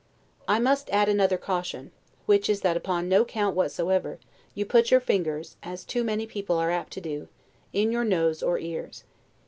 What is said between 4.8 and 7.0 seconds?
your fingers, as too many people are apt